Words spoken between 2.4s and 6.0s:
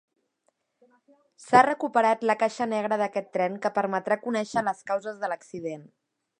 caixa negra d'aquest tren que permetrà conèixer les causes de l'accident.